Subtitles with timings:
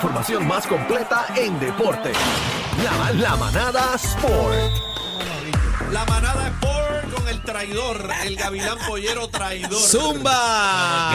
[0.00, 2.12] información más completa en deporte.
[2.82, 4.72] La, la manada Sport.
[5.92, 9.78] La manada Sport con el traidor, el gavilán pollero traidor.
[9.78, 11.10] ¡Zumba!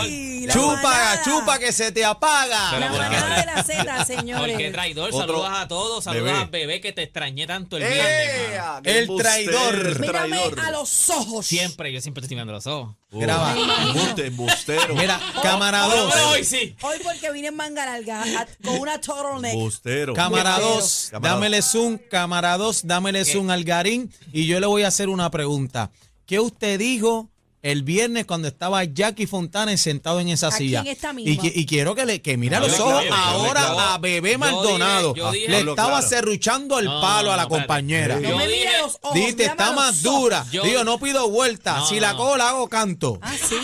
[0.00, 1.22] Ay, la chupa, manada.
[1.24, 2.72] chupa que se te apaga.
[2.72, 4.72] La Pero ¿por qué manada de la Z, Porque señores.
[4.72, 6.38] traidor, Otro- saludos a todos, saludos Bebé.
[6.38, 8.58] a bebé que te extrañé tanto el viernes.
[8.60, 8.82] Mano.
[8.82, 10.00] ¡Qué El traidor.
[10.00, 10.60] Mírame traidor.
[10.60, 11.46] a los ojos.
[11.46, 12.94] Siempre, yo siempre te estoy mirando los ojos.
[13.12, 13.54] Oh, Graba.
[13.82, 14.94] Embuste, embustero.
[14.94, 16.14] Mira, cámara Pero 2.
[16.28, 16.76] hoy sí.
[16.82, 19.54] Hoy porque vine en manga larga a- con una turtleneck.
[19.54, 20.14] Embustero.
[20.14, 21.98] Cámara Pero- 2, Cámara dámele zoom.
[22.10, 24.12] Cámara 2, dámele zoom al Garín.
[24.32, 25.90] Y yo le voy a hacer una pregunta.
[26.26, 27.28] ¿Qué usted dijo
[27.62, 30.80] el viernes cuando estaba Jackie Fontanes sentado en esa Aquí silla?
[30.80, 31.42] en esta y, misma.
[31.42, 33.80] que- y quiero que le que mire a Hable los ojos ahora claro.
[33.80, 35.12] a Bebé Yo Maldonado.
[35.14, 36.08] dije- yo dije- le estaba claro.
[36.08, 38.16] serruchando el No, palo a la compañera.
[38.16, 39.14] No Yo me mire los ojos.
[39.14, 40.46] Dite, mírame está más dura.
[40.50, 41.78] Yo- Digo, no pido vuelta.
[41.80, 43.18] No, si la cojo, la hago canto.
[43.22, 43.56] Ah, sí.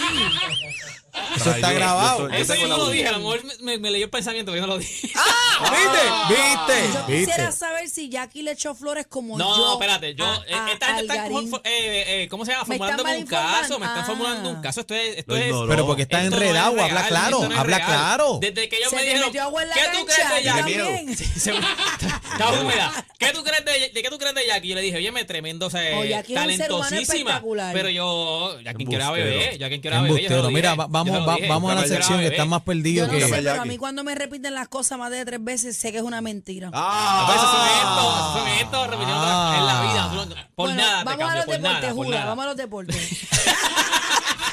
[1.36, 2.28] Eso está grabado.
[2.30, 4.62] Eso yo no lo dije, a lo mejor me, me- me leyó el pensamiento, pero
[4.62, 5.08] yo no lo dije.
[5.60, 6.00] ¿Viste?
[6.28, 6.92] ¿Viste?
[6.92, 7.26] Yo ¿Viste?
[7.32, 9.72] quisiera saber si Jackie le echó flores como No, yo.
[9.74, 12.64] espérate, yo, a- eh, a- esta gente está, como- eh, eh, ¿cómo se llama?
[12.64, 14.06] Formulándome un caso, me están Ah.
[14.06, 14.80] formulando un caso.
[14.80, 15.34] Esto es, esto.
[15.68, 17.88] Pero porque está esto no es enredado, habla claro, no habla real.
[17.88, 18.38] claro.
[18.40, 19.40] Desde que ellos Se me dijeron, ¿qué
[19.92, 21.56] tú crees de Jackie?
[22.60, 23.06] húmeda.
[23.18, 24.68] ¿Qué tú crees de, de qué tú crees de Jackie?
[24.68, 27.02] Yo le dije, oye, me tremendo, o sea, Oh, Jackie talentosísima.
[27.30, 27.72] espectacular.
[27.72, 29.30] Pero yo, ya quien quiera Embustero.
[29.30, 30.14] bebé, ya quien quiera bebé.
[30.50, 31.48] Mira, yo va- se vamos, va- dije.
[31.48, 32.36] vamos a la sección que bebé.
[32.36, 33.20] está más Yo perdido no que.
[33.22, 35.98] sé, pero a mí cuando me repiten las cosas más de tres veces, sé que
[35.98, 36.70] es una mentira.
[36.72, 39.56] Ah, A veces son estos, son estos, repitiendo Ah.
[39.58, 40.08] en la vida.
[40.10, 42.18] Tú no- Por Bueno, nada te vamos a cambio, los por deportes, nada, por Judas,
[42.20, 42.28] nada.
[42.30, 42.96] vamos a los deportes.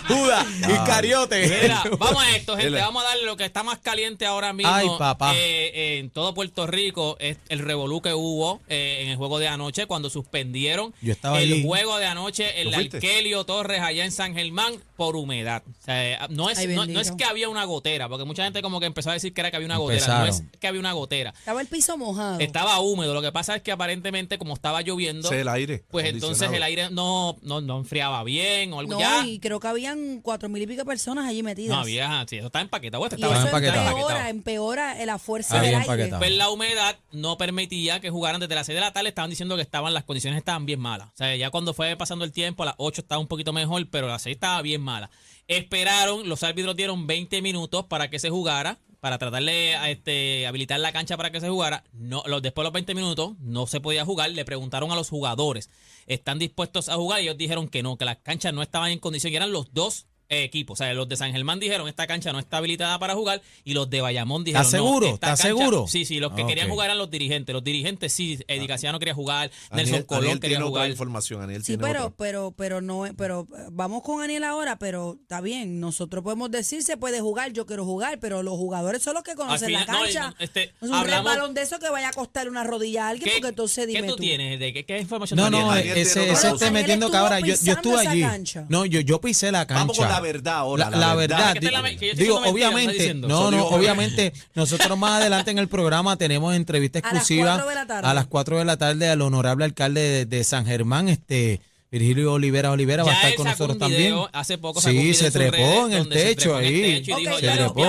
[0.07, 1.59] Judas, Iscariote.
[1.61, 2.69] Mira, vamos a esto, gente.
[2.69, 2.81] Dile.
[2.81, 4.71] Vamos a darle lo que está más caliente ahora mismo.
[4.73, 5.33] Ay, papá.
[5.35, 9.39] eh, eh, en todo Puerto Rico es el revolú que hubo eh, en el juego
[9.39, 11.63] de anoche cuando suspendieron Yo estaba el allí.
[11.63, 12.97] juego de anoche el ¿Tú fuiste?
[12.97, 15.63] Arkelio Torres allá en San Germán por humedad.
[15.67, 18.79] O sea, no, es, Ay, no, es que había una gotera, porque mucha gente como
[18.79, 19.99] que empezó a decir que era que había una gotera.
[19.99, 20.27] Empezaron.
[20.27, 21.33] No es que había una gotera.
[21.37, 22.39] Estaba el piso mojado.
[22.39, 23.13] Estaba húmedo.
[23.13, 25.83] Lo que pasa es que aparentemente como estaba lloviendo, Sé el aire.
[25.91, 29.25] pues entonces el aire no, no, no enfriaba bien o algo no, ya.
[29.25, 31.75] y creo que habían cuatro mil y pico personas allí metidas.
[31.75, 33.03] No había, sí, eso estaba empaquetado.
[33.05, 33.89] Esto y estaba eso empaquetado.
[33.89, 35.91] empeora, empeora la fuerza Había del aire.
[35.93, 36.19] empaquetado.
[36.19, 39.09] Pues la humedad no permitía que jugaran desde las 6 de la tarde.
[39.09, 41.07] Estaban diciendo que estaban las condiciones estaban bien malas.
[41.09, 43.87] O sea, ya cuando fue pasando el tiempo, a las 8 estaba un poquito mejor,
[43.89, 45.09] pero a las 6 estaba bien mala.
[45.47, 50.79] Esperaron, los árbitros dieron 20 minutos para que se jugara, para tratar de este, habilitar
[50.79, 51.83] la cancha para que se jugara.
[51.91, 54.31] No, los, después de los 20 minutos no se podía jugar.
[54.31, 55.69] Le preguntaron a los jugadores,
[56.07, 57.19] ¿están dispuestos a jugar?
[57.19, 59.33] Y ellos dijeron que no, que las canchas no estaban en condición.
[59.33, 60.05] Y eran los dos
[60.41, 60.79] equipos.
[60.79, 63.41] O sea, los de San Germán dijeron, esta cancha no está habilitada para jugar.
[63.63, 65.05] Y los de Bayamón dijeron, ¿Estás no, seguro?
[65.07, 65.87] esta ¿Estás cancha- seguro?
[65.87, 67.53] Sí, sí, los que Ah, querían jugar eran los dirigentes.
[67.53, 70.89] Los dirigentes sí, Eddie Casiano quería jugar, Nelson Colón Aniel quería tiene otra jugar.
[70.89, 72.15] información, Aniel Sí, tiene pero, otra.
[72.17, 76.97] pero, pero no, pero vamos con Aniel ahora, pero está bien, nosotros podemos decir se
[76.97, 80.29] puede jugar, yo quiero jugar, pero los jugadores son los que conocen la no, cancha.
[80.29, 83.09] no, este, es un hablamos- resbalón de eso que vaya a costar una rodilla a
[83.09, 84.21] alguien, ¿Qué, porque entonces dime ¿qué tú, tú.
[84.23, 84.59] tienes?
[84.59, 87.39] ¿De qué, qué información No, tú no, ese, ese está metiendo cabra.
[87.39, 88.21] estuvo Yo, yo estuve allí.
[88.21, 88.65] cancha.
[88.69, 89.83] No, yo, yo pisé la cancha.
[90.23, 91.55] Verdad ahora, La, la la verdad.
[91.61, 91.81] la
[92.15, 93.13] digo, obviamente.
[93.13, 94.33] No, no, digo, obviamente.
[94.55, 97.63] Nosotros más adelante en el programa tenemos entrevista exclusiva
[98.01, 101.61] a las 4 de la tarde al honorable alcalde de, de San Germán, este
[101.91, 104.15] Virgilio Olivera Olivera va a estar con nosotros un también.
[104.31, 107.05] hace poco sacó un Sí, video se trepó en el techo ahí.
[107.05, 107.85] se trepó.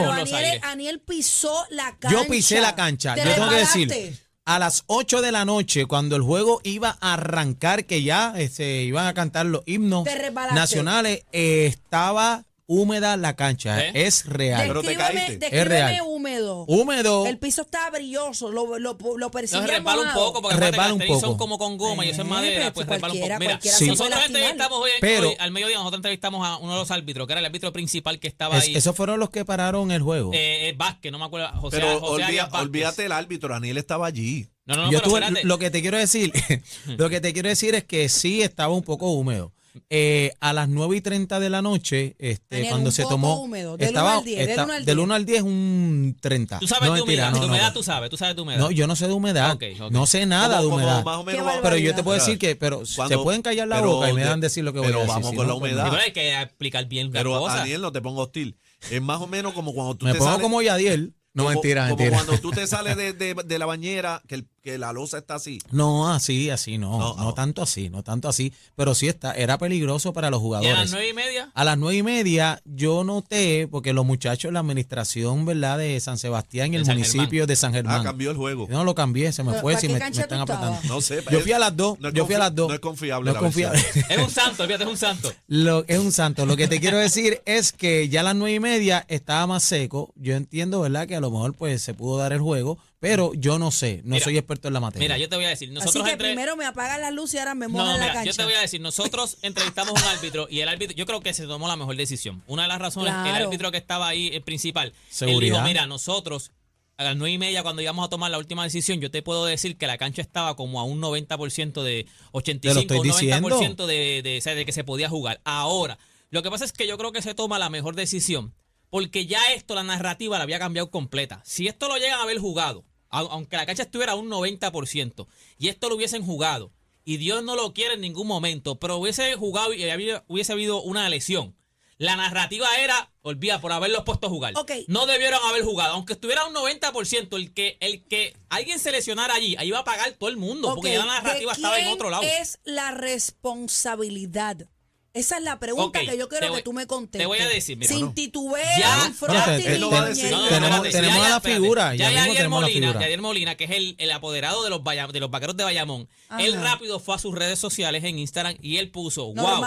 [0.62, 2.10] Aniel, pisó la cancha.
[2.10, 3.14] Yo pisé la cancha.
[3.14, 4.18] Te Yo tengo que decir.
[4.44, 8.82] A las 8 de la noche, cuando el juego iba a arrancar, que ya se
[8.82, 10.04] iban a cantar los himnos
[10.52, 13.84] nacionales, eh, estaba húmeda la cancha.
[13.86, 13.92] ¿Eh?
[14.06, 14.64] Es real.
[14.66, 15.38] Pero te caíste.
[15.38, 16.00] descríbeme real.
[16.06, 16.64] húmedo.
[16.66, 17.26] Húmedo.
[17.26, 21.00] El piso estaba brilloso, lo, lo, lo No, percibía resbala un poco, porque Resbala un
[21.06, 21.20] poco.
[21.20, 23.38] son como con goma y eso es Eh, madera, pues resbala un poco.
[23.38, 27.26] Mira, nosotros entrevistamos hoy, Pero- hoy, al mediodía, nosotros entrevistamos a uno de los árbitros,
[27.26, 28.76] que era el árbitro principal que estaba Es- ahí.
[28.76, 30.32] esos fueron los que pararon el juego.
[30.32, 31.48] Eh, eh, Vázquez, no me acuerdo.
[31.60, 34.48] José, Pero José olvida- olvídate el árbitro, Aniel estaba allí.
[34.66, 36.32] No, no, no, Yo pero estuve- lo que te quiero decir,
[36.86, 39.52] lo que te quiero decir es que sí estaba un poco húmedo.
[39.90, 43.14] Eh, a las 9 y 30 de la noche, este, Daniel, cuando un se poco
[43.14, 43.40] tomó.
[43.42, 45.04] húmedo, del estaba, uno al 10, del está- uno al del 10.
[45.04, 46.58] 1 al 10 un 30.
[46.60, 47.72] Tú sabes No, de humedad, no, de no, humedad no.
[47.72, 48.58] tú sabes, tú sabes de humedad.
[48.60, 49.52] No, yo no sé de humedad.
[49.52, 49.90] Ok, ok.
[49.90, 51.04] No sé nada de Como- como humedad.
[51.04, 51.52] más o menos-.
[51.62, 54.12] Pero yo te puedo decir que, pero cuando- se pueden callar la pero boca y
[54.12, 55.14] me dejan decir lo que voy pero a decir.
[55.14, 55.90] vamos si con la pues, humedad.
[55.90, 57.60] Pero hay que explicar bien las Pero cosas.
[57.62, 58.56] Aniel, no te pongo hostil.
[58.90, 61.14] Es más o menos como cuando tú Me te pongo sales- como Yadiel.
[61.32, 62.16] No, como- mentira, como mentira.
[62.24, 65.34] cuando tú te sales de, de- de la bañera, que el, que la losa está
[65.34, 65.58] así.
[65.72, 66.98] No, así, así, no.
[66.98, 67.34] No, No, no.
[67.34, 68.50] tanto así, no tanto así.
[68.74, 70.74] Pero sí está, era peligroso para los Y a jugadores.
[70.78, 71.50] las nueve y media.
[71.52, 75.76] A las nueve y media yo noté, porque los muchachos, la administración, ¿verdad?
[75.76, 78.04] De San Sebastián y el San municipio de San Ah, Germán.
[78.04, 78.66] cambió el juego.
[78.66, 80.78] Yo no lo cambié, se me ¿Pero fue, si me, me están apretando.
[80.88, 81.22] No sé.
[81.30, 82.68] Yo fui a las dos, no yo fui a las dos.
[82.68, 83.26] No es confiable.
[83.26, 83.82] No es la confiable.
[84.08, 85.30] Es un santo, fíjate, es un santo.
[85.46, 86.46] Lo, es un santo.
[86.46, 89.62] Lo que te quiero decir es que ya a las nueve y media estaba más
[89.62, 90.10] seco.
[90.16, 91.06] Yo entiendo, ¿verdad?
[91.06, 92.78] Que a lo mejor pues se pudo dar el juego,
[93.08, 95.04] pero yo no sé, no Mira, soy experto en la materia.
[95.04, 97.34] Mira, yo te voy a decir, nosotros Así que entre- primero me apagan las luces
[97.34, 98.30] y ahora me mojan No, la mira, cancha.
[98.30, 101.20] yo te voy a decir, nosotros entrevistamos a un árbitro y el árbitro, yo creo
[101.20, 102.42] que se tomó la mejor decisión.
[102.46, 103.44] Una de las razones, el Claro.
[103.46, 105.56] árbitro que estaba ahí, el principal, él Seguridad.
[105.56, 106.50] dijo, mira, nosotros
[106.96, 109.44] a las nueve y media cuando íbamos a tomar la última decisión, yo te puedo
[109.46, 113.86] decir que la cancha estaba como a un 90% de 85, estoy un 90% diciendo.
[113.86, 115.40] de, de, o sea, de que se podía jugar.
[115.44, 115.98] Ahora,
[116.30, 118.54] lo que pasa es que yo creo que se toma la mejor decisión
[118.90, 121.42] porque ya esto, la narrativa la había cambiado completa.
[121.44, 122.84] Si esto lo llegan a haber jugado,
[123.14, 125.26] aunque la cancha estuviera a un 90%,
[125.58, 126.72] y esto lo hubiesen jugado,
[127.04, 129.84] y Dios no lo quiere en ningún momento, pero hubiese jugado y
[130.28, 131.56] hubiese habido una lesión.
[131.96, 134.54] La narrativa era, olvida, por haberlos puesto a jugar.
[134.88, 135.94] No debieron haber jugado.
[135.94, 139.84] Aunque estuviera un 90%, el que, el que alguien se lesionara allí, ahí iba a
[139.84, 142.24] pagar todo el mundo, porque ya la narrativa ¿de estaba en otro lado.
[142.24, 144.68] es la responsabilidad?
[145.14, 147.20] Esa es la pregunta que yo quiero voy- que tú me contestes.
[147.20, 148.12] te voy a decir, mira, Sin no.
[148.14, 148.96] titubeo, Ya, ya.
[148.96, 152.92] No, no, Tenemos- espérate, tenemos ya, a la figura, ya Ya Yadier Molina.
[152.94, 156.08] Yadier Molina, que es el, el apoderado de los, Baya- de los vaqueros de Bayamón.
[156.28, 156.42] Ajá.
[156.42, 159.64] Él rápido fue a sus redes sociales en Instagram y él puso, wow,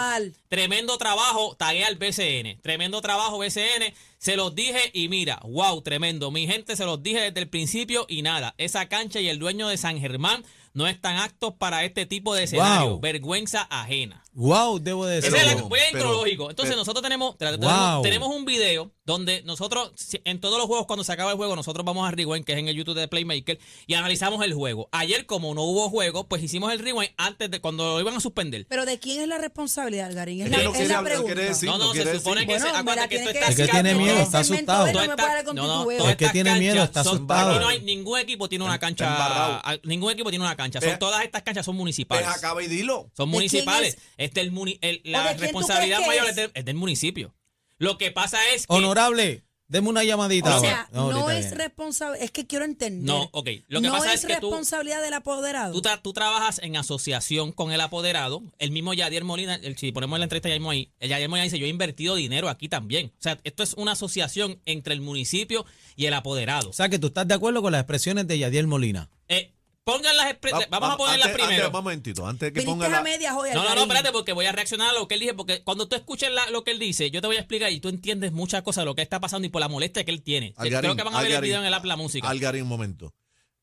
[0.48, 6.30] tremendo trabajo, tagué al BCN, tremendo trabajo BCN, se los dije y mira, wow, tremendo,
[6.30, 9.68] mi gente se los dije desde el principio y nada, esa cancha y el dueño
[9.68, 13.00] de San Germán no están aptos para este tipo de escenario, Wow.
[13.00, 14.22] vergüenza ajena.
[14.32, 15.34] Wow, debo decir.
[15.34, 16.50] Ese es el voy a cronológico.
[16.50, 18.02] Entonces pero- nosotros tenemos, tenemos, Wow.
[18.02, 19.90] tenemos un video donde nosotros,
[20.24, 22.58] en todos los juegos, cuando se acaba el juego, nosotros vamos a Rewind, que es
[22.58, 24.88] en el YouTube de Playmaker, y analizamos el juego.
[24.92, 28.20] Ayer, como no hubo juego, pues hicimos el Rewind antes de cuando lo iban a
[28.20, 28.66] suspender.
[28.68, 30.42] Pero ¿de quién es la responsabilidad, Garín?
[30.42, 31.32] Es la, no es quiere la no pregunta.
[31.34, 31.68] quiere decir.
[31.68, 32.54] no, no, no se supone decir.
[32.54, 34.86] que se Bueno, la que tiene esto está Es que tiene miedo, está asustado.
[34.92, 37.50] No no, no, Es que tiene miedo, está asustado.
[37.52, 39.62] Aquí no hay ningún equipo tiene una cancha.
[39.84, 40.80] Ningún equipo tiene una cancha.
[40.80, 42.26] Son todas estas canchas son Pues municipales.
[42.28, 43.10] acaba y dilo.
[43.16, 43.94] Son ¿De quién municipales.
[43.94, 44.02] es?
[44.18, 46.30] Este el muni- el- ¿O de la responsabilidad mayor es?
[46.30, 47.34] es, del- es del municipio.
[47.78, 50.56] Lo que pasa es que Honorable, deme una llamadita.
[50.56, 53.04] O sea, no, es responsable, es que quiero entender.
[53.06, 53.48] No, ok.
[53.68, 55.72] Lo que no pasa es, es que tú- responsabilidad del apoderado.
[55.74, 58.42] Tú, tra- tú trabajas en asociación con el apoderado.
[58.58, 61.44] El mismo Yadier Molina, el- si ponemos la entrevista ya mismo ahí, el Yadier Molina
[61.44, 63.12] dice, yo he invertido dinero aquí también.
[63.18, 65.64] O sea, esto es una asociación entre el municipio
[65.94, 66.70] y el apoderado.
[66.70, 69.08] O sea, que tú estás de acuerdo con las expresiones de Yadiel Molina.
[69.28, 69.52] Eh,
[69.92, 71.64] pongan las expre- Va- Vamos va- a ponerlas antes- primero.
[71.64, 73.54] Antes, un momentito, antes que Viniste ponga a la...
[73.54, 75.88] No, no, no, espérate, porque voy a reaccionar a lo que él dice, porque cuando
[75.88, 78.32] tú escuches la- lo que él dice, yo te voy a explicar y tú entiendes
[78.32, 80.52] muchas cosas de lo que está pasando y por la molestia que él tiene.
[80.56, 82.28] Algarín, Creo que van a ver el Algarín, video en el app La Música.
[82.28, 83.14] Algarín, un momento.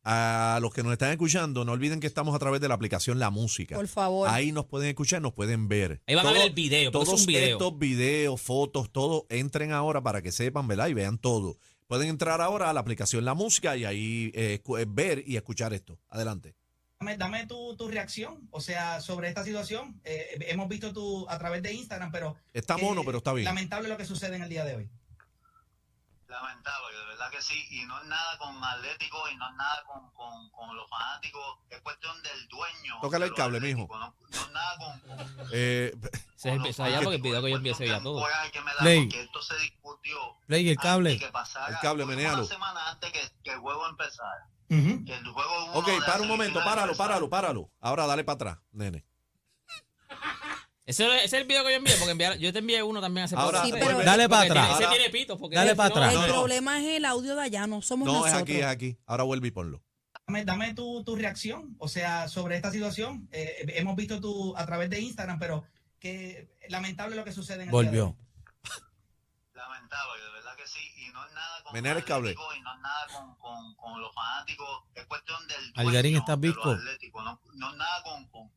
[0.08, 3.18] A los que nos están escuchando, no olviden que estamos a través de la aplicación
[3.18, 3.76] La Música.
[3.76, 4.30] Por favor.
[4.30, 6.00] Ahí nos pueden escuchar, nos pueden ver.
[6.06, 7.58] Ahí van a ver el video, porque es Todos un video.
[7.58, 10.90] estos videos, fotos, todo, entren ahora para que sepan, ¿verdad?
[10.90, 11.58] Y vean todo.
[11.88, 15.74] Pueden entrar ahora a la aplicación La Música y ahí eh, eh, ver y escuchar
[15.74, 16.00] esto.
[16.10, 16.56] Adelante.
[17.00, 20.00] Dame, dame tu, tu reacción, o sea, sobre esta situación.
[20.04, 23.46] Eh, hemos visto tu a través de Instagram, pero Está mono, eh, pero está bien.
[23.46, 24.90] Lamentable lo que sucede en el día de hoy.
[26.42, 29.84] Lamentable, de verdad que sí, y no es nada con Atlético y no es nada
[29.86, 33.00] con, con, con los fanáticos, es cuestión del dueño.
[33.02, 33.88] Tócale el cable, mijo.
[33.90, 35.94] No, no es nada con, con Eh,
[36.36, 38.26] Se los empieza allá porque video que yo es ya todo.
[38.80, 39.06] Play.
[39.06, 41.12] porque esto se discutió Play el cable.
[41.14, 42.40] antes que pasara, El cable, menéalo.
[42.40, 44.50] Una semana antes que, que el juego empezara.
[44.70, 45.06] Ujú.
[45.06, 47.72] Que el juego ok, para un momento, páralo, páralo, páralo.
[47.80, 49.06] Ahora dale para atrás, nene.
[50.86, 53.26] Ese, ese es el video que yo envié, porque enviar- yo te envié uno también
[53.26, 53.76] hace Ahora, poco.
[53.76, 54.80] Sí, pero- Dale para tiene- atrás.
[54.80, 55.40] Ese tiene pitos.
[55.40, 56.14] Porque Dale si para no- atrás.
[56.14, 56.34] el no, no.
[56.34, 58.42] problema es el audio de allá, no somos No, es nosotros.
[58.44, 58.98] aquí, es aquí.
[59.08, 59.82] Ahora vuelve y ponlo.
[60.28, 63.28] Dame, dame tu, tu reacción, o sea, sobre esta situación.
[63.32, 65.64] Eh, hemos visto tu a través de Instagram, pero
[66.00, 68.18] que lamentable lo que sucede en el día de Volvió.
[69.54, 72.30] Lamentable, de verdad que sí, y no es nada con el cable.
[72.32, 76.18] Atlético y no es nada con, con, con los fanáticos, es cuestión del dueño Algarín,
[76.18, 78.52] ¿estás de Atléticos, no, no es nada con, con,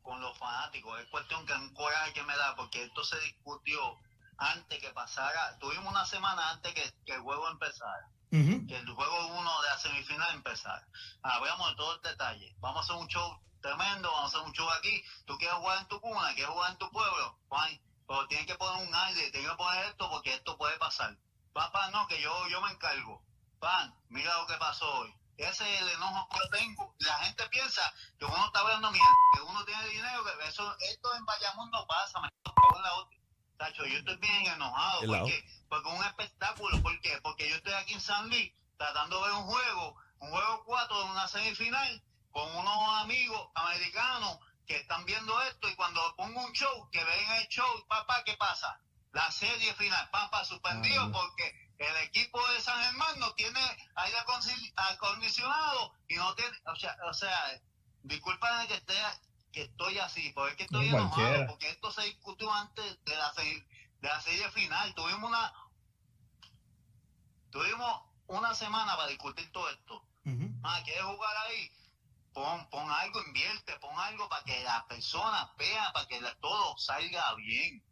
[0.00, 3.98] con los fanáticos, es cuestión que un coraje que me da, porque esto se discutió
[4.38, 9.26] antes que pasara, tuvimos una semana antes que, que el juego empezara, que el juego
[9.26, 10.86] uno de la semifinal empezara.
[11.22, 14.48] Ahora veamos de todo el detalle, vamos a hacer un show tremendo, vamos a hacer
[14.48, 17.80] un show aquí, tú quieres jugar en tu cuna, quieres jugar en tu pueblo, Juan,
[18.06, 21.16] pero tienes que poner un aire, tienes que poner esto porque esto puede pasar.
[21.52, 23.22] Papá, no, que yo, yo me encargo.
[23.60, 25.14] Pan, mira lo que pasó hoy.
[25.36, 26.94] Ese es el enojo que yo tengo.
[26.98, 27.82] La gente piensa
[28.18, 31.86] que uno está hablando mierda, que uno tiene dinero, que eso, esto en Bayamón no
[31.86, 33.18] pasa, me en la otra.
[33.56, 35.00] Tacho, yo estoy bien enojado.
[35.00, 35.44] ¿Qué ¿Por?
[35.68, 36.82] Porque es un espectáculo.
[36.82, 37.20] ¿Por qué?
[37.22, 40.98] Porque yo estoy aquí en San Luis tratando de ver un juego un juego 4
[40.98, 46.52] de una semifinal con unos amigos americanos que están viendo esto y cuando pongo un
[46.52, 48.80] show, que ven el show, papá, ¿qué pasa?
[49.10, 53.60] La serie final, papá, suspendido porque el equipo de San Germán no tiene
[53.96, 54.16] aire
[54.76, 57.60] acondicionado y no tiene, o sea, o sea
[58.02, 58.94] disculpa que esté
[59.52, 61.46] que estoy así, porque es que estoy No, enojado, cualquiera.
[61.46, 64.94] porque esto se discutió antes de la, se- de la serie final.
[64.94, 65.52] Tuvimos una
[67.50, 70.02] tuvimos una semana para discutir todo esto.
[70.24, 70.48] Ujú.
[70.62, 71.70] Ah, ¿quieres jugar ahí?
[72.32, 76.76] Pon, pon algo, invierte, pon algo para que las personas vean, para que la- todo
[76.78, 77.84] salga bien.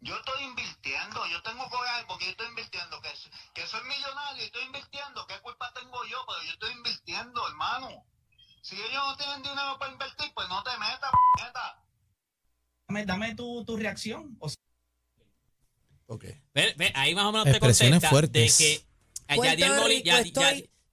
[0.00, 3.10] Yo estoy invirtiendo, yo tengo que jugar porque yo estoy invirtiendo, que,
[3.54, 6.18] que soy millonario y estoy invirtiendo, ¿qué culpa tengo yo?
[6.28, 8.04] Pero yo estoy invirtiendo, hermano.
[8.62, 11.82] Si ellos no tienen dinero para invertir, pues no te metas, p***eta.
[12.88, 14.36] Dame, dame tu, tu reacción.
[14.38, 14.56] O sea,
[16.08, 16.24] Ok.
[16.54, 18.58] Ve, ve, ahí más o menos te Expresiones contesta fuertes.
[18.58, 18.86] de que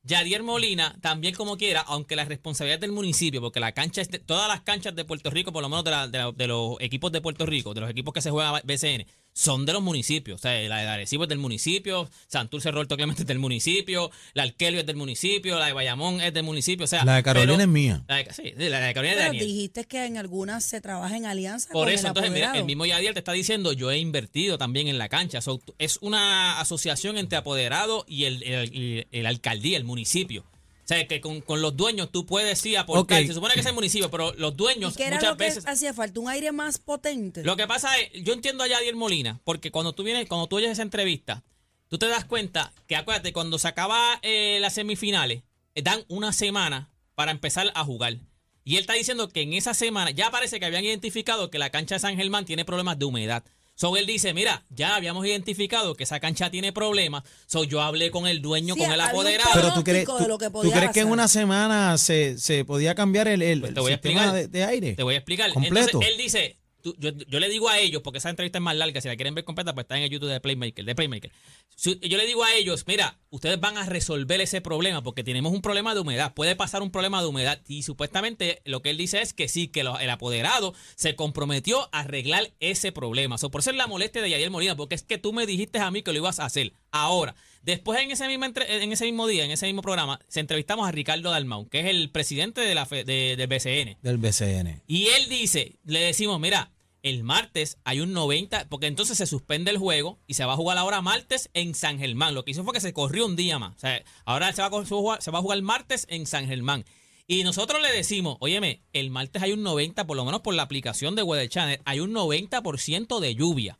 [0.05, 4.49] Yadier, Molina, también como quiera, aunque la responsabilidad es del municipio, porque la cancha todas
[4.49, 7.11] las canchas de Puerto Rico, por lo menos de, la- de la- de los equipos
[7.13, 10.39] de Puerto Rico, de los equipos que se juegan BCN, son de los municipios.
[10.39, 14.43] O sea, la de Arecibo es del municipio, Santurce Roberto Clemente es del municipio, la
[14.43, 16.83] Alquelio es del municipio, la de Bayamón es del municipio.
[16.85, 18.03] O sea, La de Carolina pero- es mía.
[18.07, 19.45] la de- sí, la de Carolina es de Pero Daniel.
[19.47, 22.65] dijiste que en algunas se trabaja en alianza Por con eso, el entonces, mira, el
[22.65, 25.41] mismo Yadier te está diciendo, yo he invertido también en la cancha.
[25.41, 30.45] So, es una asociación entre apoderado y el, el- el- el alcaldía, el municipio.
[30.83, 33.21] O sea, que con, con los dueños tú puedes sí aportar.
[33.21, 33.27] Ok.
[33.27, 35.45] Se supone que es el municipio, pero los ¿Y dueños qué era muchas lo que
[35.45, 35.65] veces...
[35.65, 36.19] hacía falta?
[36.19, 37.41] ¿Un aire más potente?
[37.43, 40.57] Lo que pasa es, yo entiendo a Yadier Molina, porque cuando tú vienes, cuando tú
[40.57, 41.43] oyes esa entrevista,
[41.87, 46.33] tú te das cuenta que acuérdate, cuando se acaba eh, las semifinales, eh, dan una
[46.33, 48.17] semana para empezar a jugar.
[48.65, 51.69] Y él está diciendo que en esa semana ya parece que habían identificado que la
[51.69, 53.43] cancha de San Germán tiene problemas de humedad.
[53.83, 57.23] So él dice, mira, ya habíamos identificado que esa cancha tiene problemas.
[57.47, 59.49] So yo hablé con el dueño, Sí, con el apoderado.
[59.53, 62.63] Pero tú crees, tú, de lo que tú crees que en una semana se, se
[62.63, 64.93] podía cambiar el, el- Pues el sistema de aire?
[64.93, 65.51] Te voy a explicar.
[65.51, 65.85] Completo.
[65.85, 69.07] Entonces, él dice, yo, le digo a ellos, porque esa entrevista es más larga, si
[69.07, 71.31] la quieren ver completa, pues está en el YouTube de Playmaker, de Playmaker.
[71.77, 75.61] Yo le digo a ellos, mira, ustedes van a resolver ese problema, porque tenemos un
[75.61, 79.21] problema de humedad, puede pasar un problema de humedad, y supuestamente lo que él dice
[79.21, 83.37] es que sí, que el apoderado se comprometió a arreglar ese problema.
[83.37, 85.79] So, por eso es la molestia de Yadier Molina, porque es que tú me dijiste
[85.79, 86.73] a mí que lo ibas a hacer.
[86.91, 90.39] Ahora, después en ese mismo, entre- en ese mismo día, en ese mismo programa, se
[90.39, 93.97] entrevistamos a Ricardo Dalmau, que es el presidente de la fe- de- del BCN.
[94.01, 94.81] Del BCN.
[94.87, 99.71] Y él dice, le decimos, mira, el martes hay un 90, porque entonces se suspende
[99.71, 102.33] el juego y se va a jugar ahora martes en San Germán.
[102.33, 103.75] Lo que hizo fue que se corrió un día más.
[103.75, 106.85] O sea, ahora se va a, jugar- se va a jugar martes en San Germán.
[107.27, 110.63] Y nosotros le decimos, óyeme, el martes hay un 90, por lo menos por la
[110.63, 113.79] aplicación de Weather Channel, hay un 90% de lluvia.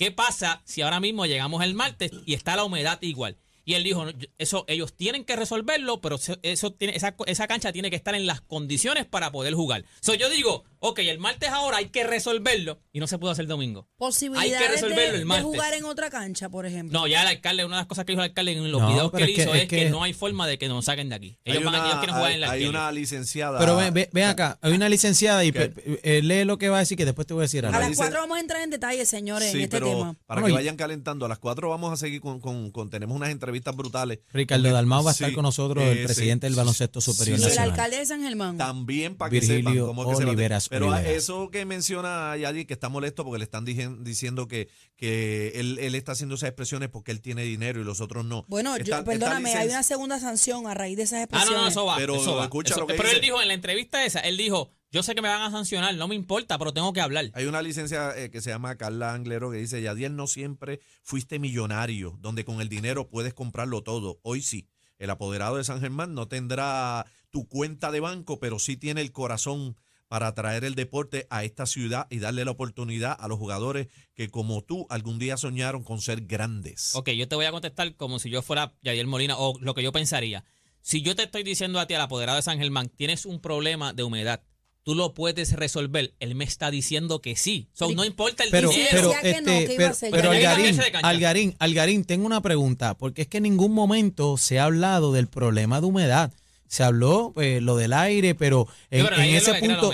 [0.00, 3.36] ¿Qué pasa si ahora mismo llegamos el martes y está la humedad igual?
[3.66, 4.06] Y él dijo,
[4.38, 8.26] eso ellos tienen que resolverlo, pero eso tiene, esa, esa cancha tiene que estar en
[8.26, 9.84] las condiciones para poder jugar.
[10.00, 13.46] So, yo digo, ok, el martes ahora hay que resolverlo y no se pudo hacer
[13.46, 13.88] domingo.
[13.96, 15.44] Posibilidades Hay que resolverlo de, el de martes.
[15.44, 16.98] jugar en otra cancha, por ejemplo.
[16.98, 18.88] No, ya el alcalde, una de las cosas que dijo el alcalde en los No,
[18.88, 20.58] videos que pero él es que- hizo es es que, que- no hay forma de
[20.58, 21.38] que nos saquen de aquí.
[21.46, 23.58] Hay Ellos, van ellos quieren jugar hay- en la hay una licenciada.
[23.58, 25.60] Pero ven, ven- ven acá, hay una licenciada y ¿Qué?
[25.60, 27.64] pe- pe- eh, lee lo que va a decir que después te voy a decir
[27.64, 27.78] a algo.
[27.80, 30.16] las dice- cuatro vamos a entrar en detalle, señores, Sí, en este pero tema.
[30.26, 32.88] para Bueno, que y- vayan calentando, a las 4 vamos a seguir con, con- con-
[32.90, 34.20] tenemos unas entrevistas brutales.
[34.32, 37.00] Ricardo Porque- Dalmau va a estar sí, con nosotros, el eh, presidente sí, del baloncesto
[37.00, 37.70] sí, superior Y sí, el nacional.
[37.70, 38.56] alcalde de San Germán.
[38.56, 40.69] También para que Virgilio sepan cómo es que se Oliveras bate.
[40.70, 44.68] Pero a eso que menciona Yadi, que está molesto porque le están dijen- diciendo que,
[44.96, 48.44] que él, él está haciendo esas expresiones porque él tiene dinero y los otros no.
[48.48, 51.56] Bueno, yo- perdóname, hay una segunda sanción a raíz de esas Ah, expresiones.
[51.58, 51.96] no, no, eso va.
[51.96, 52.44] Pero eso va.
[52.44, 55.14] escucha Eso- lo que pero él dijo en la entrevista esa, él dijo, yo sé
[55.14, 57.30] que me van a sancionar, no me importa, pero tengo que hablar.
[57.34, 61.38] Hay una licencia eh, que se llama Carla Anglero que dice, Yadiel, no siempre fuiste
[61.38, 64.20] millonario, donde con el dinero puedes comprarlo todo.
[64.22, 64.68] Hoy sí.
[64.98, 69.12] El apoderado de San Germán no tendrá tu cuenta de banco, pero sí tiene el
[69.12, 69.76] corazón
[70.10, 73.86] para traer el deporte a esta ciudad y darle la oportunidad a los jugadores
[74.16, 76.96] que como tú algún día soñaron con ser grandes.
[76.96, 79.84] Ok, yo te voy a contestar como si yo fuera Yadiel Molina o lo que
[79.84, 80.44] yo pensaría.
[80.82, 83.92] Si yo te estoy diciendo a ti, al apoderado de San Germán, tienes un problema
[83.92, 84.42] de humedad,
[84.82, 86.12] tú lo puedes resolver.
[86.18, 87.68] Él me está diciendo que sí.
[87.72, 89.12] So, no importa el Pero, dinero.
[89.22, 90.32] pero, este, pero.
[90.32, 90.80] Algarín.
[91.04, 95.28] Algarín, Algarín, tengo una pregunta, porque es que en ningún momento se ha hablado del
[95.28, 96.32] problema de humedad.
[96.70, 99.92] Se habló pues, lo del aire, pero en, pero ese punto,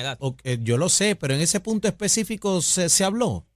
[0.60, 3.46] yo lo sé, pero en ese punto específico se, se habló.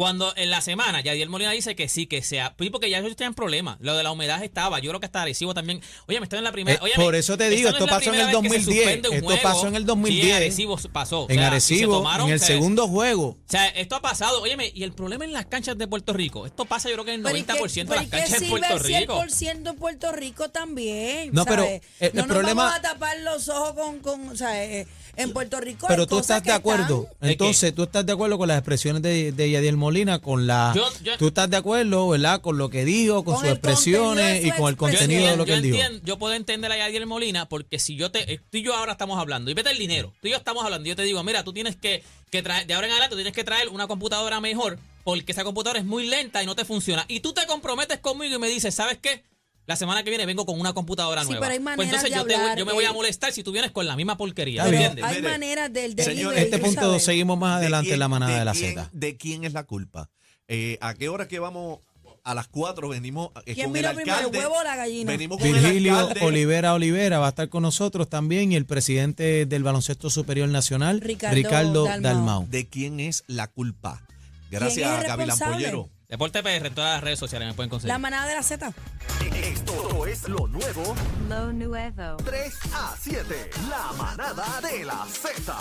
[0.00, 3.34] Cuando en la semana Yadiel Molina dice que sí, que sea, porque ya ellos tenían
[3.34, 3.76] problemas.
[3.80, 5.82] Lo de la humedad estaba, yo creo que hasta Arecibo también.
[6.08, 6.80] Oye, me estoy en la primera.
[6.86, 8.56] Eh, por eso te digo, no esto es la pasó en el vez que se
[8.56, 10.24] 2010, suspende un esto pasó en el 2010.
[10.24, 11.20] Sí, en Arecibo pasó.
[11.20, 13.26] O En sea, y se Arecibo, tomaron, en el o sea, segundo juego.
[13.26, 14.40] O sea, esto ha pasado.
[14.40, 16.46] Óyeme, y el problema en las canchas de Puerto Rico.
[16.46, 18.16] Esto pasa, yo creo que en el Pero ¿y 90% qué- de las ¿y qué
[18.16, 19.22] canchas de sirve Puerto el Rico.
[19.22, 21.30] 100% en Puerto Rico también.
[21.34, 21.82] No, pero ¿sabes?
[22.00, 24.86] el- el no nos problema- vamos a tapar los ojos con, con o sea, eh,
[25.16, 25.86] en Puerto Rico.
[25.88, 27.08] Pero hay tú cosas estás que de acuerdo.
[27.12, 27.30] están-?
[27.30, 29.89] Entonces, tú estás de acuerdo con las expresiones de, de Yadiel Molina,
[30.22, 30.72] con la.
[30.74, 32.40] Yo- yo- tú estás de acuerdo, ¿verdad?
[32.40, 35.44] Con lo que dijo, con, Con sus expresiones y con el Yo contenido de lo
[35.44, 35.76] que él dijo.
[35.76, 38.92] entiendo, yo puedo entender a Yadiel Molina porque si yo te, tú y yo ahora
[38.92, 41.22] estamos hablando, y vete el dinero, tú y yo estamos hablando, y yo te digo,
[41.22, 43.86] mira, tú tienes que, que traer, de ahora en adelante, tú tienes que traer una
[43.86, 47.04] computadora mejor porque esa computadora es muy lenta y no te funciona.
[47.08, 49.24] Y tú te comprometes conmigo y me dices, ¿sabes qué?
[49.70, 51.42] La semana que viene vengo con una computadora Sí, nueva.
[51.46, 53.32] pero hay pues maneras entonces de yo, te voy- hablar, yo me voy a molestar
[53.32, 54.62] si tú vienes con la misma porquería.
[54.62, 54.90] Está ¿me bien.
[54.90, 55.16] entiendes?
[55.16, 57.04] Hay maneras del señores, delivery, Este punto sabes.
[57.04, 58.90] seguimos más adelante quién- en la manada de, la quién- Z.
[58.92, 60.10] ¿De quién es la culpa?
[60.48, 61.78] Eh, ¿A qué hora que vamos?
[62.24, 65.12] A las 4 venimos eh, ¿Quién con el primero, el huevo o la gallina?
[65.12, 66.26] Venimos con el Virgilio alcalde.
[66.26, 71.00] Olivera Olivera va a estar con nosotros también y el presidente del Baloncesto Superior Nacional,
[71.00, 72.02] Ricardo Ricardo, Dalmau.
[72.02, 72.46] Dalmau.
[72.50, 74.02] ¿De quién es la culpa?
[74.50, 75.38] ¿Quién Gracias a el Gavilán?
[75.38, 75.88] Pollero.
[76.10, 77.92] Deporte PR en todas las redes sociales me pueden conseguir.
[77.92, 78.72] La manada de la Z.
[79.32, 80.96] Esto es lo nuevo
[81.28, 82.16] Lo nuevo.
[82.24, 83.50] 3 a 7.
[83.68, 85.56] La manada de la Z.